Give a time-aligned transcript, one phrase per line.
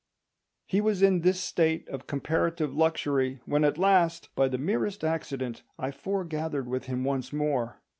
[0.65, 5.61] He was in this state of comparative luxury when at last, by the merest accident,
[5.77, 7.83] I foregathered with him once more.